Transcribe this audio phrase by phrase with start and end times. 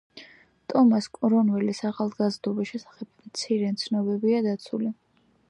[0.71, 4.93] ტომას კრომველის ახალგაზრდობის შესახებ მცირე ცნობებია დაცული.